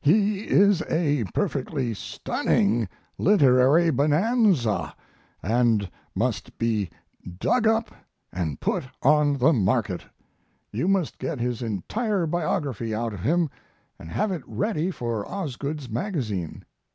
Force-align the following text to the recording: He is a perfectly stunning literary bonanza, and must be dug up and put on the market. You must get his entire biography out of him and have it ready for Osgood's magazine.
He 0.00 0.48
is 0.48 0.82
a 0.88 1.24
perfectly 1.34 1.92
stunning 1.92 2.88
literary 3.18 3.90
bonanza, 3.90 4.94
and 5.42 5.90
must 6.14 6.56
be 6.56 6.88
dug 7.38 7.66
up 7.68 7.90
and 8.32 8.58
put 8.60 8.84
on 9.02 9.36
the 9.36 9.52
market. 9.52 10.02
You 10.72 10.88
must 10.88 11.18
get 11.18 11.38
his 11.38 11.60
entire 11.60 12.26
biography 12.26 12.94
out 12.94 13.12
of 13.12 13.20
him 13.20 13.50
and 13.98 14.08
have 14.08 14.32
it 14.32 14.42
ready 14.46 14.90
for 14.90 15.28
Osgood's 15.28 15.90
magazine. 15.90 16.64